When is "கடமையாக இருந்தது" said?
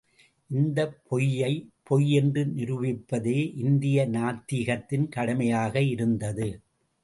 5.09-6.49